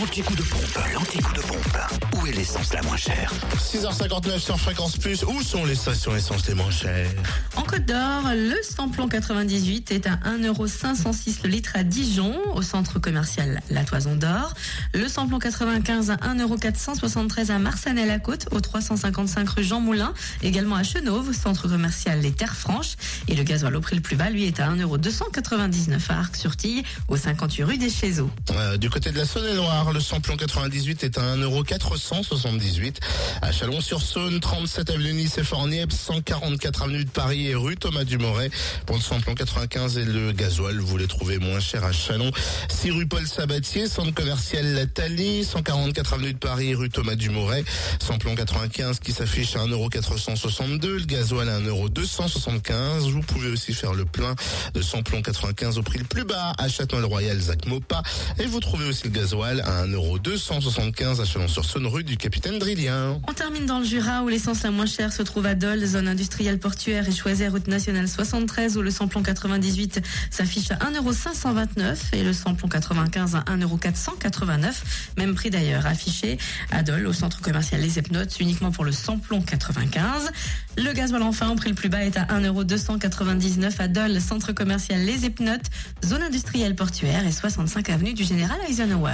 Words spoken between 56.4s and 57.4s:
à Châtenois-le-Royal,